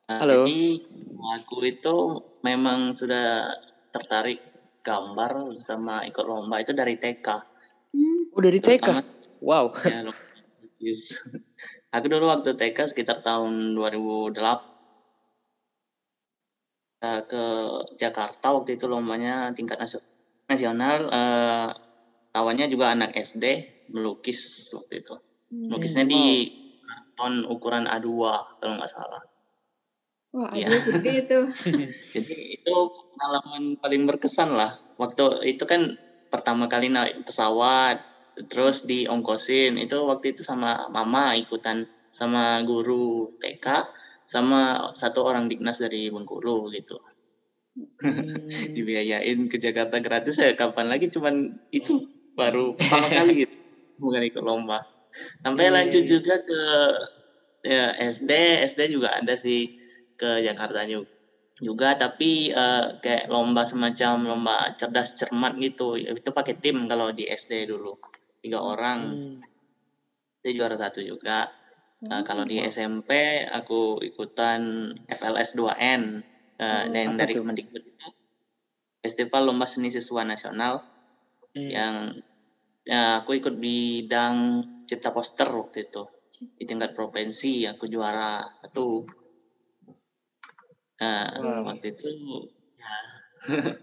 [0.07, 0.47] Ah, Halo.
[0.47, 0.79] Jadi
[1.35, 1.95] aku itu
[2.39, 3.51] memang sudah
[3.91, 4.39] tertarik
[4.79, 7.27] gambar sama ikut lomba itu dari TK.
[8.31, 9.03] Oh dari TK.
[9.43, 9.75] Wow.
[9.91, 9.99] ya.
[11.99, 14.55] Aku dulu waktu TK sekitar tahun 2008
[17.03, 17.43] eh, ke
[17.99, 19.83] Jakarta waktu itu lombanya tingkat
[20.47, 21.11] nasional.
[21.11, 21.67] eh,
[22.31, 25.11] lawannya juga anak SD melukis waktu itu.
[25.51, 25.75] hmm.
[25.75, 26.47] Melukisnya di
[27.17, 28.05] karton ukuran A2
[28.61, 29.25] kalau nggak salah.
[30.37, 31.49] Wah, aduh gede tuh.
[32.13, 32.75] Jadi itu
[33.17, 34.77] pengalaman paling berkesan lah.
[35.01, 35.97] Waktu itu kan
[36.29, 38.05] pertama kali naik pesawat,
[38.45, 39.81] terus diongkosin.
[39.81, 43.65] Itu waktu itu sama mama ikutan sama guru TK,
[44.29, 47.01] sama satu orang Dignas dari Bengkulu gitu.
[48.05, 48.45] Hmm.
[48.77, 53.55] Dibiayain ke Jakarta gratis ya kapan lagi cuman itu baru pertama kali gitu.
[53.97, 54.96] Bukan ikut lomba.
[55.43, 56.11] Sampai Iya, lanjut iya.
[56.17, 56.61] juga ke
[57.65, 58.31] ya, SD,
[58.67, 59.67] SD juga ada sih
[60.17, 61.09] ke Jakarta juga
[61.57, 67.25] juga tapi eh, kayak lomba semacam lomba cerdas cermat gitu itu pakai tim kalau di
[67.25, 67.97] SD dulu
[68.45, 69.41] tiga orang Hmm.
[70.45, 71.49] itu juara satu juga
[71.97, 76.21] Eh, kalau di SMP aku ikutan FLS 2N
[76.61, 77.33] eh, Oh, dan apa dari?
[77.33, 78.07] Kemendikbud itu
[79.01, 80.77] Festival Lomba Seni Siswa Nasional
[81.57, 81.69] Hmm.
[81.73, 81.93] yang
[82.91, 84.37] ya, aku ikut bidang
[84.87, 86.03] cipta poster waktu itu.
[86.57, 89.03] Di tingkat provinsi aku juara satu.
[91.01, 91.63] Nah Wow.
[91.69, 92.07] waktu itu
[92.81, 92.91] ya.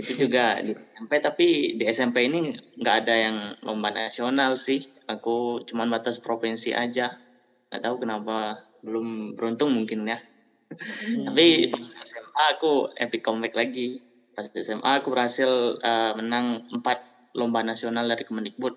[0.00, 1.48] Itu juga di SMP tapi
[1.78, 2.38] di SMP ini
[2.80, 4.80] nggak ada yang lomba nasional sih.
[5.10, 7.06] Aku cuman batas provinsi aja.
[7.68, 8.36] Nggak tahu kenapa
[8.86, 10.18] belum beruntung mungkin ya.
[11.26, 14.00] Tapi pas SMA aku epic comeback lagi.
[14.36, 15.50] Pas SMA aku berhasil
[15.82, 16.98] eh, menang empat
[17.38, 18.74] lomba nasional dari Kemendikbud.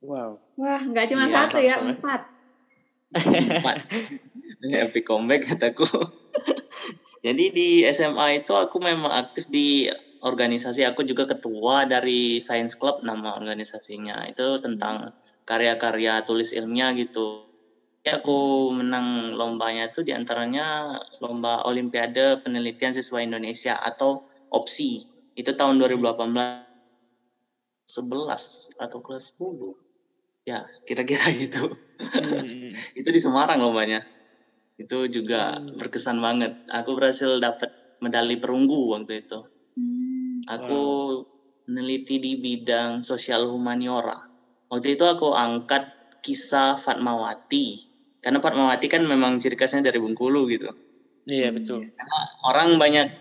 [0.00, 0.40] Wow.
[0.56, 1.76] Wah, nggak cuma Iya, satu ya, ya.
[1.84, 2.20] empat.
[3.12, 3.78] empat.
[4.88, 5.84] Epic comeback kataku.
[7.26, 9.90] Jadi di SMA itu aku memang aktif di
[10.22, 10.86] organisasi.
[10.86, 14.26] Aku juga ketua dari Science Club nama organisasinya.
[14.30, 17.46] Itu tentang karya-karya tulis ilmiah gitu.
[18.06, 24.22] Ya aku menang lombanya itu di antaranya lomba Olimpiade Penelitian Siswa Indonesia atau
[24.54, 24.92] OPSI
[25.34, 26.67] itu tahun 2018
[27.88, 29.74] 11 atau kelas 10
[30.44, 32.70] ya kira-kira gitu Hmm.
[32.94, 33.98] itu di Semarang lombanya
[34.78, 35.74] itu juga Hmm.
[35.74, 39.42] berkesan banget aku berhasil dapat medali perunggu waktu itu
[39.74, 40.46] Hmm.
[40.46, 40.82] aku
[41.68, 44.16] meneliti di bidang sosial humaniora.
[44.72, 45.84] Waktu itu aku angkat
[46.24, 47.76] kisah Fatmawati.
[48.24, 50.72] Karena Fatmawati kan memang ciri khasnya dari Bengkulu gitu.
[51.28, 51.92] Iya betul.
[52.42, 53.12] Orang banyak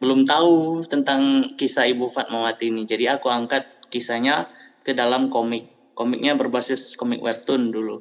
[0.00, 2.88] belum tahu tentang kisah Ibu Fatmawati ini.
[2.88, 4.48] Jadi aku angkat kisahnya
[4.86, 5.68] ke dalam komik.
[5.98, 8.00] Komiknya berbasis komik webtoon dulu.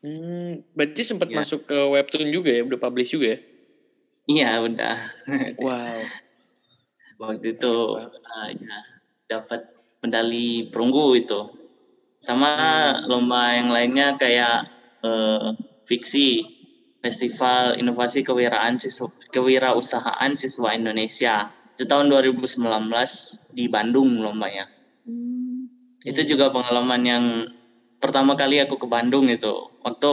[0.00, 1.44] Hmm, berarti sempat Iya.
[1.44, 3.38] masuk ke webtoon juga ya, udah publish juga ya?
[4.26, 4.96] Iya udah.
[5.62, 6.00] Wow.
[7.20, 8.78] Waktu itu uh, ya,
[9.28, 9.68] dapat
[10.00, 11.40] medali perunggu itu.
[12.20, 12.56] Sama
[13.08, 14.68] lomba yang lainnya kayak
[15.00, 15.56] eh,
[15.88, 16.44] fiksi,
[17.00, 21.48] Festival Inovasi Kewirausahaan Siswa, Kewirausahaan Siswa Indonesia.
[21.80, 22.60] Itu tahun 2019
[23.56, 24.68] di Bandung lombanya.
[26.04, 27.24] Itu juga pengalaman yang
[27.96, 29.48] pertama kali aku ke Bandung itu.
[29.80, 30.12] Waktu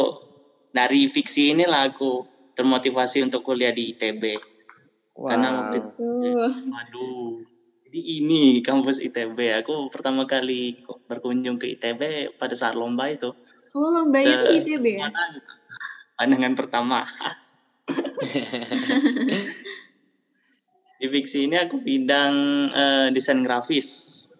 [0.71, 2.23] dari fiksi inilah aku
[2.55, 4.31] termotivasi untuk kuliah di ITB.
[5.11, 5.91] Karena waktu itu.
[6.71, 7.43] Waduh,
[7.83, 9.59] jadi ini kampus ITB.
[9.59, 10.79] Aku pertama kali
[11.11, 13.35] berkunjung ke ITB pada saat lomba itu.
[13.75, 15.11] Oh, lombanya tuh Ke- ITB ya?
[16.15, 17.03] Pandangan pertama.
[20.97, 22.33] Di fiksi ini aku bidang
[22.73, 23.87] eh, desain grafis.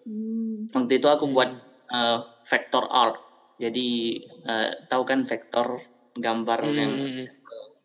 [0.02, 0.66] Hmm.
[0.74, 1.50] Waktu itu aku buat
[1.94, 3.16] eh, vector art.
[3.58, 5.82] Jadi eh, tahu kan vektor
[6.18, 7.22] gambar yang Hmm.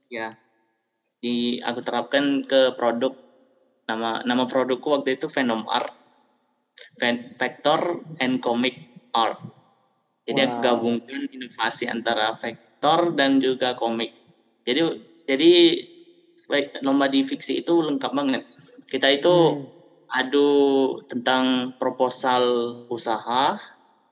[0.10, 0.30] ya
[1.24, 3.16] di aku terapkan ke produk
[3.90, 5.90] nama nama produkku waktu itu Venom Art
[7.00, 8.76] Ven- Vector and Comic
[9.16, 9.40] Art
[10.28, 10.66] jadi aku Wow.
[10.68, 14.12] gabungkan inovasi antara vektor dan juga komik
[14.68, 14.94] jadi
[15.26, 15.52] jadi
[16.84, 18.44] lomba di fiksi itu lengkap banget
[18.94, 19.66] kita itu Hmm.
[20.14, 20.50] adu
[21.10, 22.46] tentang proposal
[22.88, 23.58] usaha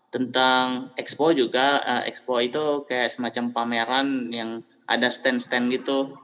[0.10, 6.18] tentang expo juga Eh, expo itu kayak semacam pameran yang ada stand-stand gitu.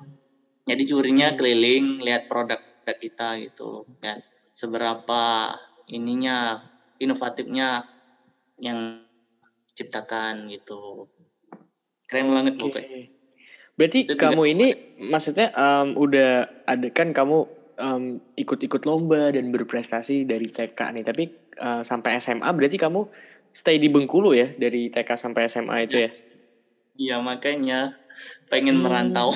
[0.65, 2.57] Jadi jurinya keliling lihat produk
[2.97, 3.85] kita gitu.
[4.01, 4.17] Ya
[4.51, 5.53] seberapa
[5.85, 6.65] ininya
[6.97, 7.85] inovatifnya
[8.57, 9.05] yang
[9.71, 11.05] ciptakan gitu.
[12.09, 13.13] Keren banget pokoknya.
[13.77, 14.67] Berarti Itu juga- kamu ini
[15.05, 16.31] maksudnya em, udah
[16.65, 17.45] ada kan kamu
[17.77, 21.23] em, ikut-ikut lomba dan berprestasi dari TK nih, tapi
[21.55, 23.05] eh, sampai SMA berarti kamu
[23.53, 26.11] stay di Bengkulu ya dari TK sampai SMA itu ya?
[26.97, 27.93] iya makanya
[28.49, 28.85] pengen Hmm.
[28.89, 29.29] merantau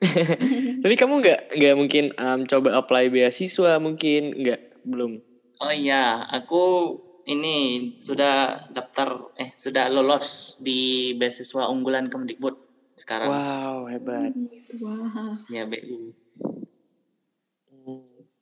[0.82, 5.20] Tapi kamu nggak nggak mungkin em, coba apply beasiswa mungkin nggak belum?
[5.60, 6.96] Oh iya, aku
[7.28, 7.56] ini
[8.00, 12.56] sudah daftar eh sudah lolos di beasiswa unggulan Kemdikbud
[12.96, 13.28] sekarang.
[13.28, 14.32] Wow hebat.
[14.32, 15.36] Gitu, Wah.
[15.52, 16.16] Ya BU.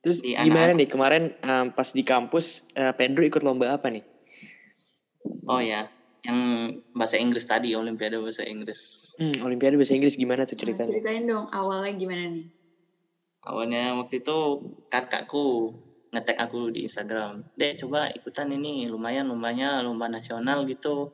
[0.08, 0.80] Terus Di gimana anak-anak.
[0.80, 4.00] nih kemarin em, pas di kampus eh, Pedro ikut lomba apa nih?
[5.44, 5.84] Oh ya,
[6.24, 6.40] yang
[6.96, 9.12] bahasa Inggris tadi Olimpiade bahasa Inggris.
[9.20, 10.88] Hmm, Olimpiade bahasa Inggris gimana tuh Nah, ceritanya?
[10.88, 12.48] ceritain dong awalnya gimana nih?
[13.44, 14.36] Awalnya waktu itu
[14.88, 15.76] kakakku
[16.08, 17.44] ngetek aku di Instagram.
[17.52, 21.12] Deh coba ikutan ini lumayan lombanya lomba nasional gitu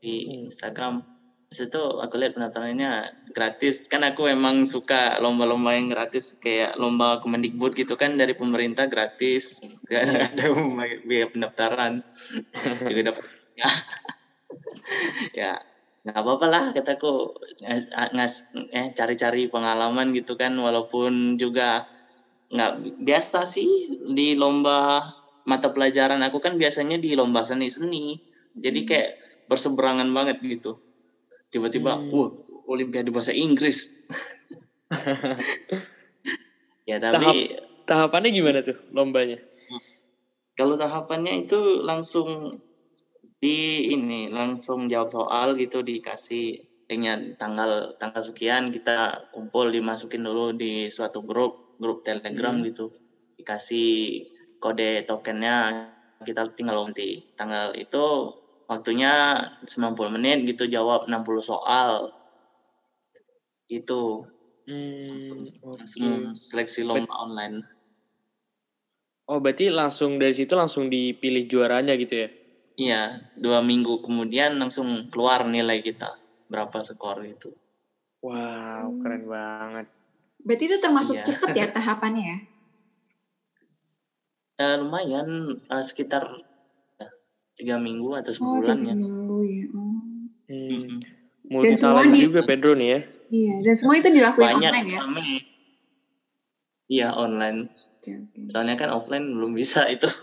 [0.00, 0.48] di Hmm.
[0.48, 1.04] Instagram.
[1.50, 3.90] Terus itu aku lihat pendaftarannya gratis.
[3.90, 9.66] Kan aku emang suka lomba-lomba yang gratis kayak lomba Kemendikbud gitu kan dari pemerintah gratis.
[9.90, 10.46] Gak ada
[11.02, 12.06] biaya pendaftaran.
[12.86, 13.24] Juga dapat
[13.58, 13.66] ya.
[15.42, 15.52] ya
[16.00, 18.34] nggak apa-apa lah kataku ngas, ngas
[18.72, 21.84] eh cari-cari pengalaman gitu kan walaupun juga
[22.48, 23.68] nggak biasa sih
[24.08, 25.04] di lomba
[25.44, 28.16] mata pelajaran aku kan biasanya di lomba seni-seni
[28.56, 29.10] jadi kayak
[29.44, 30.80] berseberangan banget gitu
[31.50, 32.10] tiba-tiba Hmm.
[32.10, 32.30] wah
[32.70, 33.98] olimpiade bahasa Inggris
[36.88, 39.34] ya tapi Tahapannya gimana tuh lombanya?
[40.54, 42.54] kalau tahapannya itu langsung
[43.40, 50.52] di ini langsung jawab soal gitu dikasih dengan tanggal tanggal sekian kita kumpul dimasukin dulu
[50.52, 52.66] di suatu grup grup telegram Hmm.
[52.68, 52.92] gitu
[53.40, 54.28] dikasih
[54.60, 55.88] kode tokennya
[56.20, 58.04] kita tinggal nanti tanggal itu
[58.70, 59.12] waktunya
[59.70, 61.90] 90 menit gitu jawab 60 soal
[63.70, 64.00] gitu
[64.66, 65.76] Hmm, langsung, oke.
[65.78, 66.06] langsung
[66.36, 67.56] seleksi lomba online
[69.28, 72.28] Oh berarti langsung dari situ langsung dipilih juaranya gitu ya?
[72.84, 73.02] Iya,
[73.44, 76.08] dua minggu kemudian langsung keluar nilai kita
[76.50, 77.48] berapa skor gitu.
[78.26, 79.00] Wow Hmm.
[79.00, 79.86] keren banget.
[80.46, 81.26] Berarti itu termasuk Iya.
[81.26, 82.38] cepet ya tahapannya ya?
[84.64, 85.28] Eh, lumayan
[85.74, 86.24] eh, sekitar
[87.60, 88.94] tiga minggu atau Oh, sebulan tiga ya.
[88.96, 89.64] minggu ya.
[89.70, 90.00] Oh.
[90.46, 90.88] Hmm.
[91.46, 93.00] Multi semua talent di- juga Pedro nih ya.
[93.28, 94.98] Iya, dan semua itu dilakuin Banyak online ya?
[95.00, 95.22] rame.
[96.88, 97.58] Iya online.
[97.96, 98.38] Oke, oke.
[98.48, 100.08] Soalnya kan offline belum bisa itu.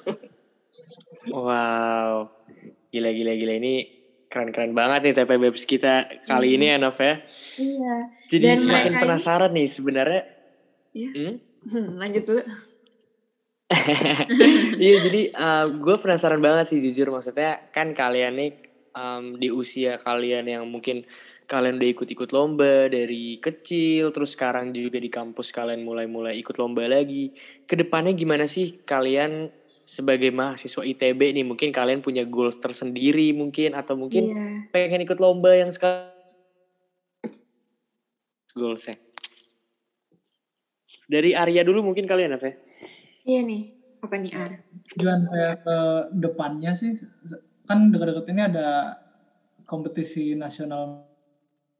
[1.27, 2.31] Wow.
[2.87, 3.73] Gila gila gila ini
[4.27, 6.55] keren-keren banget nih TP Babes kita kali Iya.
[6.55, 7.15] ini ya Nov ya.
[7.57, 7.95] Iya.
[8.27, 10.21] Jadi Dan semakin mereka ini- penasaran nih sebenarnya.
[10.93, 11.09] Iya.
[11.09, 11.33] Hmm?
[11.65, 12.41] Hmm, lanjut dulu.
[14.83, 15.21] Iya jadi
[15.75, 18.51] gue penasaran banget sih jujur maksudnya kan kalian nih
[18.95, 21.03] um, di usia kalian yang mungkin
[21.47, 26.83] kalian udah ikut-ikut lomba dari kecil terus sekarang juga di kampus kalian mulai-mulai ikut lomba
[26.91, 27.31] lagi.
[27.63, 29.47] Ke depannya gimana sih kalian
[29.87, 34.45] sebagai mahasiswa ITB nih mungkin kalian punya goals tersendiri mungkin atau mungkin Iya.
[34.75, 36.11] pengen ikut lomba yang sekarang
[38.51, 38.99] goalsnya.
[41.07, 42.66] Dari Arya dulu mungkin kalian apa?
[43.27, 43.61] Iya nih.
[43.99, 44.51] Apa nih Ar?
[44.95, 45.77] Tujuan saya ke
[46.15, 46.95] depannya sih,
[47.67, 48.95] kan dekat-dekat ini ada
[49.67, 51.03] kompetisi nasional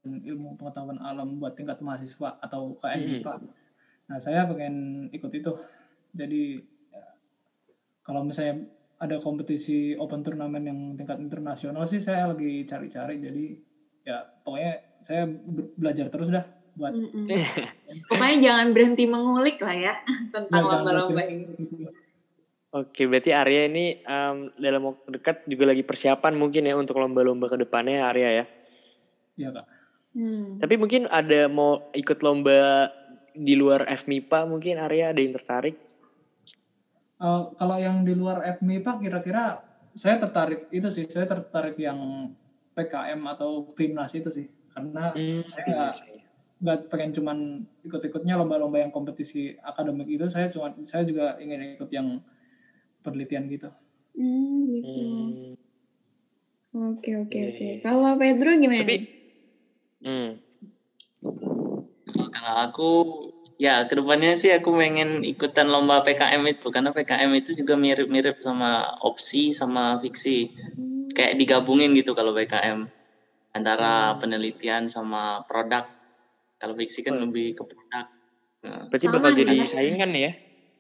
[0.03, 3.33] ilmu pengetahuan alam buat tingkat mahasiswa atau KN IPA.
[4.12, 5.51] Nah saya pengen ikut itu.
[6.12, 6.60] Jadi
[6.91, 7.05] ya,
[8.03, 8.67] kalau misalnya
[8.99, 13.23] ada kompetisi open turnamen yang tingkat internasional sih saya lagi cari-cari.
[13.23, 13.45] Jadi
[14.03, 16.43] ya pokoknya saya be- belajar terus dah
[16.75, 16.91] buat.
[18.08, 19.93] Pokoknya jangan berhenti mengulik lah ya
[20.36, 21.45] tentang lomba-lomba ini.
[22.76, 27.47] Oke, berarti Arya ini em, dalam waktu dekat juga lagi persiapan mungkin ya untuk lomba-lomba
[27.47, 28.45] ke depannya ya, Arya ya.
[29.39, 29.65] ya kak.
[30.17, 30.60] Hmm.
[30.60, 32.91] Tapi mungkin ada mau ikut lomba
[33.38, 35.78] di luar FMIPA mungkin Arya ada yang tertarik?
[37.17, 39.63] Eh, kalau yang di luar FMIPA kira-kira
[39.97, 42.30] saya tertarik itu sih, saya tertarik yang
[42.78, 44.45] PKM atau Primnas itu sih.
[44.69, 45.89] Karena Hmm, saya
[46.58, 47.38] nggak pengen cuman
[47.86, 52.17] ikut-ikutnya lomba-lomba yang kompetisi akademik itu, saya cuma saya juga ingin ikut yang
[53.02, 53.70] penelitian gitu.
[54.17, 55.02] Hmm, gitu.
[55.02, 55.54] Hmm,
[56.78, 57.65] Oke, oke, Iya, oke.
[57.65, 57.76] iya.
[57.82, 59.10] Kalau Pedro gimana Tapi-
[60.04, 60.30] hmm.
[62.34, 62.89] Kalau aku
[63.58, 68.38] ya ke depannya sih aku pengen ikutan lomba PKM itu karena PKM itu juga mirip-mirip
[68.38, 70.54] sama opsi sama fiksi
[71.17, 72.86] kayak digabungin gitu kalau PKM
[73.58, 75.89] antara penelitian sama produk
[76.58, 77.24] kalau fiksi kan Oh.
[77.26, 78.06] lebih ke produk
[78.58, 79.70] Nah, Berarti Sama bakal nih, jadi Mas.
[79.72, 80.32] saingan ya?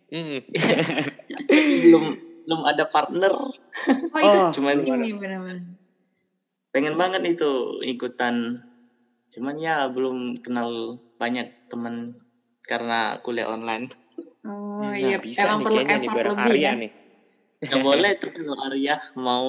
[0.07, 0.39] Hmm.
[1.83, 2.03] belum
[2.47, 3.33] belum ada partner
[4.15, 5.61] Oh, itu Oh, cuman ini benar-benar.
[6.71, 7.51] pengen banget itu
[7.83, 8.55] ikutan
[9.29, 12.15] cuman ya belum kenal banyak teman
[12.63, 13.91] karena kuliah online
[14.47, 16.73] Oh, Nah, iya, bisa emang nih perlu kayaknya nih effort bareng lebih Arya ya.
[16.77, 16.91] nih.
[17.67, 19.47] ya boleh tuh kalau Arya mau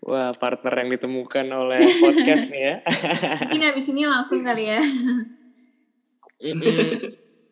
[0.00, 2.74] Wah, partner yang ditemukan oleh podcast nih ya.
[3.44, 4.80] Mungkin habis ini langsung kali ya.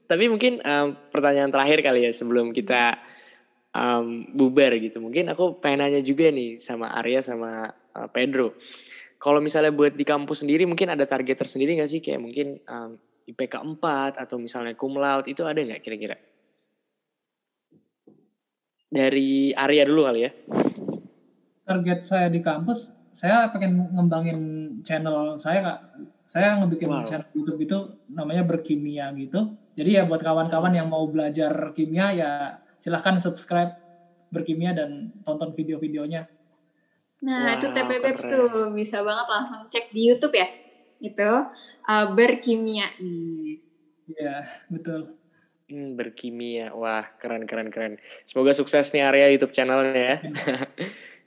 [0.08, 2.96] Tapi mungkin em, pertanyaan terakhir kali ya sebelum kita
[3.76, 4.96] em, bubar gitu.
[5.04, 8.56] Mungkin aku pengen nanya juga nih sama Arya sama eh, Pedro.
[9.20, 12.00] Kalau misalnya buat di kampus sendiri mungkin ada target tersendiri nggak sih?
[12.00, 12.90] Kayak mungkin em,
[13.28, 16.16] IPK 4 atau misalnya cum laude itu ada nggak kira-kira?
[18.88, 20.32] Dari Arya dulu kali ya.
[21.68, 24.40] Target saya di kampus, saya pengen ngembangin
[24.81, 25.78] channel saya kak.
[26.28, 27.04] Saya ngebikin Wow.
[27.04, 27.78] channel YouTube itu
[28.09, 29.52] namanya berkimia gitu.
[29.76, 32.31] Jadi ya buat kawan-kawan yang mau belajar kimia ya
[32.81, 33.76] silahkan subscribe
[34.28, 36.28] berkimia dan tonton video-videonya.
[37.18, 38.33] Nah, itu Wow, TP Babes keren.
[38.33, 40.48] tuh bisa banget langsung cek di YouTube ya.
[41.00, 41.31] Itu
[41.85, 43.61] uh, berkimia nih.
[44.09, 44.37] Iya
[44.68, 45.16] betul.
[45.68, 46.72] Hmm, berkimia.
[46.72, 47.96] Wah, keren keren keren.
[48.24, 50.16] Semoga sukses nih Arya YouTube channelnya ya.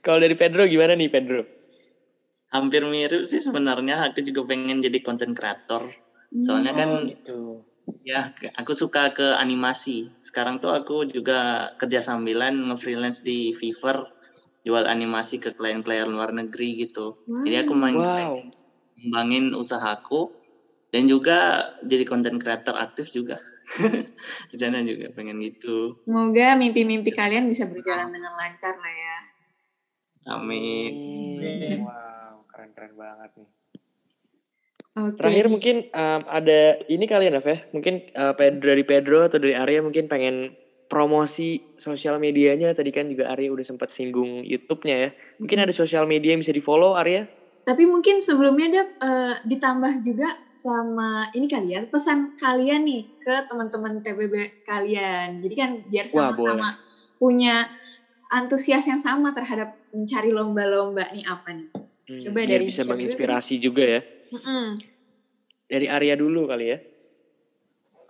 [0.04, 1.42] Kalau dari Pedro gimana nih Pedro?
[2.52, 5.88] hampir mirip sih sebenarnya aku juga pengen jadi konten kreator
[6.44, 7.38] soalnya kan Oh, gitu.
[8.04, 8.20] ya
[8.60, 14.04] aku suka ke animasi sekarang tuh aku juga kerja sambilan nge-freelance di Fiverr
[14.66, 18.36] jual animasi ke klien-klien luar negeri gitu jadi aku main Wow.
[19.00, 20.28] ngembangin usahaku
[20.92, 23.36] dan juga jadi konten kreator aktif juga
[24.52, 29.18] rencana juga pengen gitu Semoga mimpi-mimpi kalian bisa berjalan dengan lancar lah ya.
[30.26, 31.82] Amin Amin.
[31.82, 33.50] Wow, keren-keren banget nih.
[34.92, 35.16] Oke.
[35.18, 39.80] Terakhir mungkin um, ada ini kalian ya, Mungkin uh, Pedro dari Pedro atau dari Arya
[39.80, 40.52] mungkin pengen
[40.86, 42.76] promosi sosial medianya.
[42.76, 45.10] Tadi kan juga Arya udah sempat singgung YouTube-nya ya.
[45.40, 47.24] Mungkin ada sosial media yang bisa di-follow Arya?
[47.64, 54.04] Tapi mungkin sebelumnya ada eh, ditambah juga sama ini kalian pesan kalian nih ke teman-teman
[54.04, 55.40] TBB kalian.
[55.40, 56.68] Jadi kan biar Wah, sama-sama
[57.16, 57.64] punya
[58.32, 61.68] antusias yang sama terhadap mencari lomba-lomba nih apa nih.
[62.08, 62.92] Hmm, Coba biar dari bisa siapa dulu?
[62.98, 64.00] menginspirasi juga ya.
[64.32, 64.66] Mm-mm.
[65.68, 66.78] Dari Arya dulu kali ya.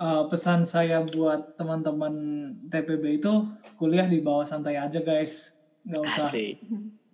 [0.03, 2.15] Eh, pesan saya buat teman-teman
[2.67, 3.33] TPB itu
[3.79, 5.51] kuliah di bawah santai aja guys.
[5.87, 6.55] Nggak usah Asik.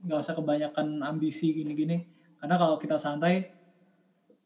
[0.05, 2.05] nggak usah kebanyakan ambisi gini-gini.
[2.39, 3.51] Karena kalau kita santai,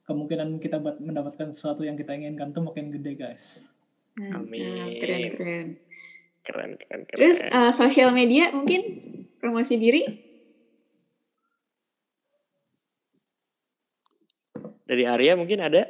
[0.03, 3.63] kemungkinan kita buat mendapatkan sesuatu yang kita inginkan tuh makin gede guys.
[4.19, 4.99] Mantap, Amin.
[4.99, 5.67] Keren keren.
[6.43, 7.19] Keren, keren, keren.
[7.19, 8.81] Terus eh, sosial media mungkin
[9.39, 10.33] promosi diri?
[14.93, 15.89] dari Arya mungkin ada?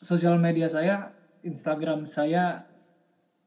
[0.00, 1.12] Sosial media saya
[1.44, 2.64] Instagram saya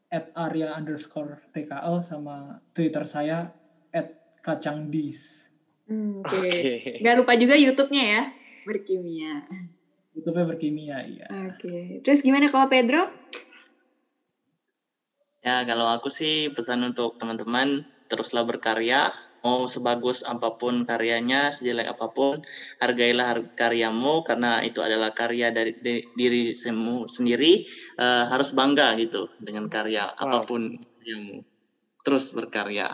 [0.06, 3.50] at Arya underscore TKL sama Twitter saya
[3.90, 4.14] at
[4.46, 5.50] kacangdis.
[5.90, 6.38] Hmm, Oke.
[6.38, 6.74] Oke.
[7.02, 8.22] Nggak lupa juga YouTube-nya ya,
[8.62, 9.42] berkimia.
[10.14, 11.26] YouTube-nya berkimia, iya.
[11.50, 11.98] Oke.
[12.06, 13.10] Terus gimana kalau Pedro?
[15.38, 17.78] Ya, kalau aku sih pesan untuk teman-teman
[18.10, 19.06] teruslah berkarya.
[19.38, 22.42] Mau sebagus apa pun karyanya, sejelek apa pun,
[22.82, 27.62] hargailah har- karyamu karena itu adalah karya dari di- diri semu sendiri.
[28.02, 30.66] Eh, harus bangga gitu dengan karya apa pun
[30.98, 31.38] karyamu.
[32.02, 32.90] Terus berkarya.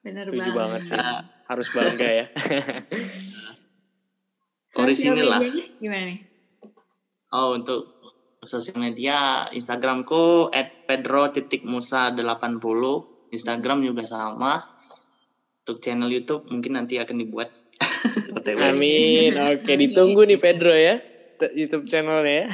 [0.00, 0.56] Setuju banget.
[0.56, 0.96] banget sih.
[0.96, 2.26] Eh, Harus bangga ya.
[4.80, 5.44] Orisinil lah.
[5.76, 6.18] gimana nih?
[7.36, 8.00] Oh, untuk
[8.40, 10.48] sosial media, Instagramku
[10.86, 12.84] @pedro.musa80.
[13.34, 14.62] Instagram juga sama.
[15.64, 17.50] Untuk channel YouTube mungkin nanti akan dibuat.
[18.68, 19.32] Amin.
[19.56, 21.00] Oke, ditunggu nih Pedro ya.
[21.56, 22.48] YouTube channelnya ya.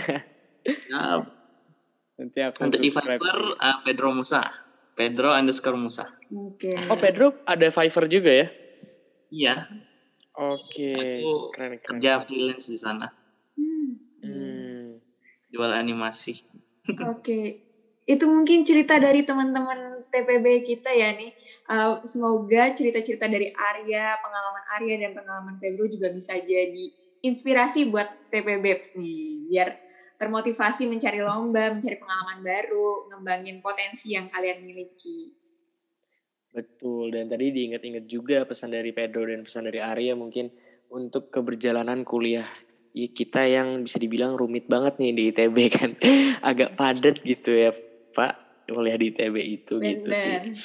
[2.17, 2.91] Nanti aku untuk di.
[2.91, 4.41] Fiverr uh, Pedro Musa.
[4.95, 6.07] Pedro underscore Musa.
[6.29, 6.77] Oke.
[6.93, 8.47] Oh, Pedro ada Fiverr juga ya?
[9.31, 9.55] Iya,
[10.41, 11.21] Oke.
[11.21, 12.01] Aku Keren, keren.
[12.01, 13.07] kerja freelance di sana.
[13.59, 13.91] Hmm.
[14.25, 14.87] Hmm.
[15.53, 16.41] Jual animasi.
[17.05, 17.70] Oke,
[18.11, 21.31] itu mungkin cerita dari teman-teman TPB kita ya nih.
[21.71, 26.91] Uh, semoga cerita-cerita dari Arya, pengalaman Arya dan pengalaman Pedro juga bisa jadi
[27.23, 29.69] inspirasi buat TPB nih, biar
[30.19, 35.31] termotivasi mencari lomba, mencari pengalaman baru, ngembangin potensi yang kalian miliki.
[36.51, 40.51] Betul, dan tadi diingat-ingat juga pesan dari Pedro dan pesan dari Arya mungkin
[40.91, 42.51] untuk keberjalanan kuliah
[42.91, 45.91] kita yang bisa dibilang rumit banget nih di ITB kan.
[46.51, 47.71] Agak padat gitu ya
[48.13, 50.37] Pak, kuliah di ITB itu gitu sih.
[50.37, 50.59] Bener.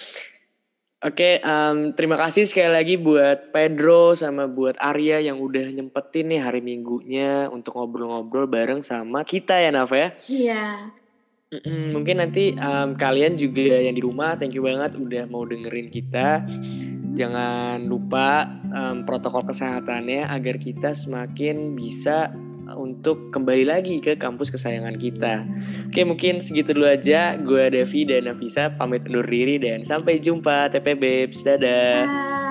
[1.05, 6.41] Oke, em, terima kasih sekali lagi buat Pedro sama buat Arya yang udah nyempetin nih
[6.41, 10.17] hari minggunya untuk ngobrol-ngobrol bareng sama kita ya Naf ya.
[10.25, 10.65] Iya.
[11.53, 15.93] Mm-mm, mungkin nanti em, kalian juga yang di rumah thank you banget udah mau dengerin
[15.93, 16.41] kita.
[17.13, 22.33] Jangan lupa em, protokol kesehatannya agar kita semakin bisa
[22.73, 25.45] untuk kembali lagi ke kampus kesayangan kita.
[25.91, 27.37] Oke mungkin segitu dulu aja.
[27.37, 31.45] Gue Devi dan Nafisa pamit undur diri dan sampai jumpa TP Babes.
[31.45, 32.09] Dadah.
[32.09, 32.44] Bye.